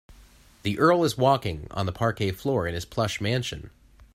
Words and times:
The 0.63 0.79
earl 0.79 1.03
is 1.03 1.15
walking 1.15 1.67
on 1.69 1.85
the 1.85 1.91
parquet 1.91 2.31
floor 2.31 2.65
in 2.65 2.73
his 2.73 2.85
plush 2.85 3.21
mansion. 3.21 3.69